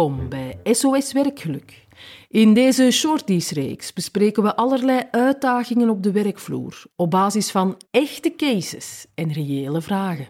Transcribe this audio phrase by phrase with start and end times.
[0.00, 1.86] Welkom bij SOS Werkgeluk.
[2.28, 9.06] In deze shorties-reeks bespreken we allerlei uitdagingen op de werkvloer op basis van echte cases
[9.14, 10.28] en reële vragen.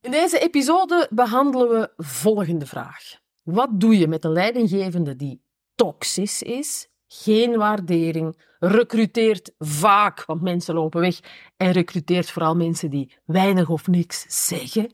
[0.00, 3.02] In deze episode behandelen we volgende vraag.
[3.42, 5.42] Wat doe je met een leidinggevende die
[5.74, 6.88] toxisch is,
[7.22, 11.20] geen waardering, recruteert vaak, want mensen lopen weg,
[11.56, 14.92] en recruteert vooral mensen die weinig of niks zeggen.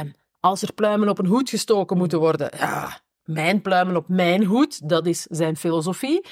[0.00, 4.44] Um, als er pluimen op een hoed gestoken moeten worden, ja, mijn pluimen op mijn
[4.44, 6.26] hoed, dat is zijn filosofie.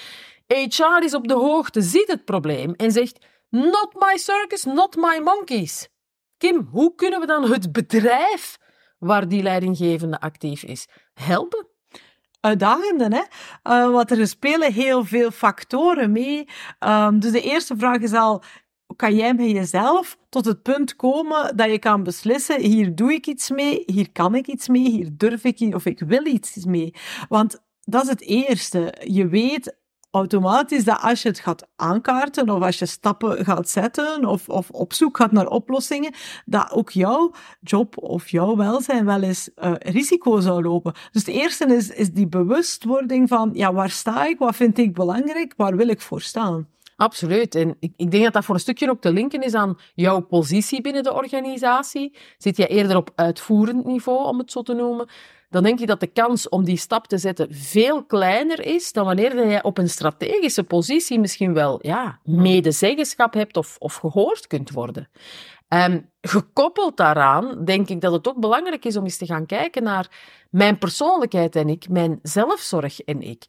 [0.46, 5.20] HR is op de hoogte, ziet het probleem en zegt: Not my circus, not my
[5.24, 5.88] monkeys.
[6.36, 8.58] Kim, hoe kunnen we dan het bedrijf
[8.98, 11.73] waar die leidinggevende actief is helpen?
[12.44, 13.08] Uitdagende.
[13.08, 13.22] Hè?
[13.72, 16.48] Uh, want er spelen heel veel factoren mee.
[16.78, 18.42] Um, dus de eerste vraag is al,
[18.96, 23.26] kan jij met jezelf tot het punt komen dat je kan beslissen, hier doe ik
[23.26, 26.94] iets mee, hier kan ik iets mee, hier durf ik of ik wil iets mee.
[27.28, 28.94] Want dat is het eerste.
[29.04, 29.76] Je weet
[30.14, 34.70] automatisch dat als je het gaat aankaarten of als je stappen gaat zetten of, of
[34.70, 39.72] op zoek gaat naar oplossingen, dat ook jouw job of jouw welzijn wel eens uh,
[39.78, 40.92] risico zou lopen.
[40.92, 44.94] Dus het eerste is, is die bewustwording van, ja, waar sta ik, wat vind ik
[44.94, 46.68] belangrijk, waar wil ik voor staan?
[46.96, 47.54] Absoluut.
[47.54, 50.20] En ik, ik, denk dat dat voor een stukje ook te linken is aan jouw
[50.20, 52.16] positie binnen de organisatie.
[52.38, 55.08] Zit je eerder op uitvoerend niveau, om het zo te noemen?
[55.54, 59.04] Dan denk ik dat de kans om die stap te zetten veel kleiner is dan
[59.04, 64.70] wanneer je op een strategische positie misschien wel ja, medezeggenschap hebt of, of gehoord kunt
[64.70, 65.08] worden.
[65.68, 69.82] Um, gekoppeld daaraan denk ik dat het ook belangrijk is om eens te gaan kijken
[69.82, 70.08] naar
[70.50, 73.44] mijn persoonlijkheid en ik, mijn zelfzorg en ik.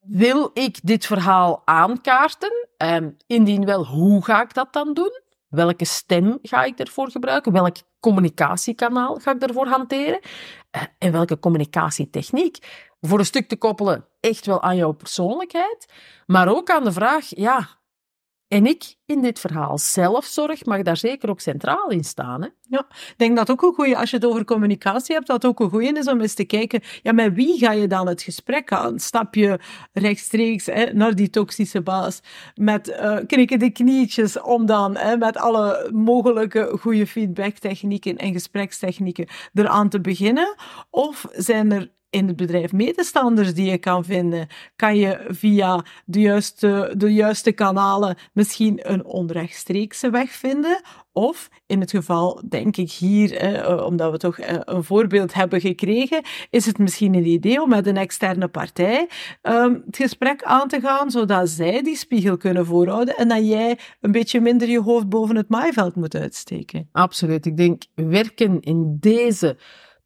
[0.00, 2.68] Wil ik dit verhaal aankaarten?
[2.78, 5.20] Um, indien wel, hoe ga ik dat dan doen?
[5.48, 7.52] Welke stem ga ik ervoor gebruiken?
[7.52, 10.20] Welk communicatiekanaal ga ik ervoor hanteren?
[10.70, 12.58] Eh, en welke communicatietechniek?
[13.00, 15.92] Voor een stuk te koppelen echt wel aan jouw persoonlijkheid,
[16.26, 17.68] maar ook aan de vraag, ja,
[18.48, 19.78] en ik in dit verhaal.
[19.78, 22.42] Zelfzorg mag daar zeker ook centraal in staan.
[22.42, 22.48] Hè?
[22.68, 25.60] Ja, ik denk dat ook een goede, als je het over communicatie hebt, dat ook
[25.60, 28.72] een goede is om eens te kijken, ja, met wie ga je dan het gesprek
[28.72, 28.98] aan?
[28.98, 29.58] Stap je
[29.92, 32.20] rechtstreeks hè, naar die toxische baas
[32.54, 39.88] met uh, knikkende knietjes om dan hè, met alle mogelijke goede feedbacktechnieken en gesprekstechnieken eraan
[39.88, 40.54] te beginnen?
[40.90, 44.46] Of zijn er in het bedrijf medestanders die je kan vinden?
[44.76, 50.80] Kan je via de juiste, de juiste kanalen misschien een onrechtstreekse weg vinden?
[51.12, 55.60] Of in het geval, denk ik hier, eh, omdat we toch eh, een voorbeeld hebben
[55.60, 59.08] gekregen, is het misschien een idee om met een externe partij
[59.42, 63.78] um, het gesprek aan te gaan, zodat zij die spiegel kunnen voorhouden en dat jij
[64.00, 66.88] een beetje minder je hoofd boven het maaiveld moet uitsteken.
[66.92, 67.46] Absoluut.
[67.46, 69.56] Ik denk werken in deze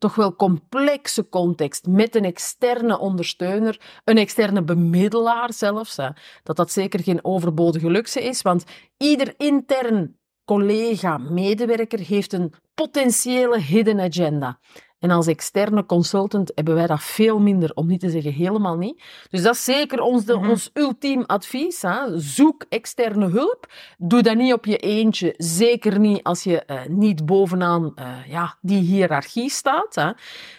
[0.00, 6.08] toch wel complexe context met een externe ondersteuner, een externe bemiddelaar zelfs, hè,
[6.42, 8.64] dat dat zeker geen overbodige luxe is, want
[8.96, 14.58] ieder intern collega, medewerker heeft een potentiële hidden agenda.
[15.00, 19.02] En als externe consultant hebben wij dat veel minder, om niet te zeggen helemaal niet.
[19.30, 20.50] Dus dat is zeker ons, de, mhm.
[20.50, 21.82] ons ultiem advies.
[21.82, 22.18] Hè.
[22.18, 23.72] Zoek externe hulp.
[23.98, 25.34] Doe dat niet op je eentje.
[25.36, 29.94] Zeker niet als je uh, niet bovenaan uh, ja, die hiërarchie staat.
[29.94, 30.10] Hè.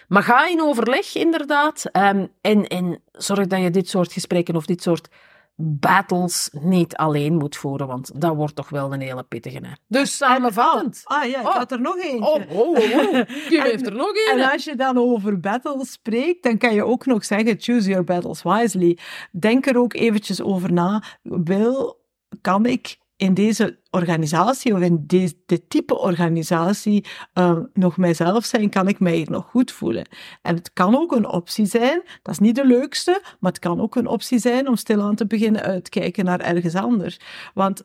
[0.08, 1.84] Maar ga in overleg, inderdaad.
[1.92, 5.08] Um, en, en zorg dat je dit soort gesprekken of dit soort
[5.56, 9.58] battles niet alleen moet voeren, want dat wordt toch wel een hele pittige.
[9.62, 9.72] Hè.
[9.88, 11.00] Dus samenvattend.
[11.04, 11.54] Ah ja, ik oh.
[11.54, 12.30] had er nog eentje.
[12.30, 12.76] Oh, oh, oh.
[12.76, 13.28] oh.
[13.48, 14.38] Je heeft er nog een.
[14.38, 18.04] En als je dan over battles spreekt, dan kan je ook nog zeggen, choose your
[18.04, 18.98] battles wisely.
[19.30, 21.02] Denk er ook eventjes over na.
[21.22, 22.00] Wil,
[22.40, 28.70] kan ik in deze organisatie of in deze, dit type organisatie uh, nog mijzelf zijn,
[28.70, 30.08] kan ik mij hier nog goed voelen.
[30.42, 33.80] En het kan ook een optie zijn, dat is niet de leukste, maar het kan
[33.80, 37.20] ook een optie zijn om stilaan te beginnen uitkijken naar ergens anders.
[37.54, 37.82] Want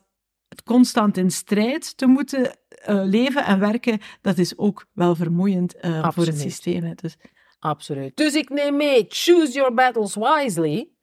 [0.48, 5.76] het constant in strijd te moeten uh, leven en werken, dat is ook wel vermoeiend
[5.82, 6.96] uh, voor het systeem.
[6.96, 7.18] Dus.
[7.60, 8.16] Absoluut.
[8.16, 10.97] Dus ik neem mee, choose your battles wisely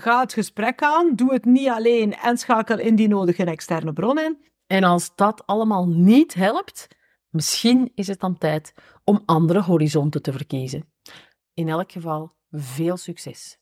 [0.00, 4.18] ga het gesprek aan, doe het niet alleen en schakel in die nodige externe bron
[4.18, 4.44] in.
[4.66, 6.88] En als dat allemaal niet helpt,
[7.30, 10.92] misschien is het dan tijd om andere horizonten te verkiezen.
[11.54, 13.58] In elk geval, veel succes.